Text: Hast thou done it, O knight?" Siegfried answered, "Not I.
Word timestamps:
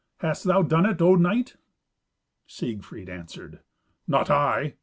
Hast 0.17 0.45
thou 0.45 0.63
done 0.63 0.87
it, 0.87 0.99
O 0.99 1.13
knight?" 1.13 1.57
Siegfried 2.47 3.07
answered, 3.07 3.59
"Not 4.07 4.31
I. 4.31 4.73